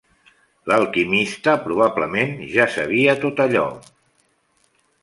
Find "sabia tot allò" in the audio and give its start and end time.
2.79-3.69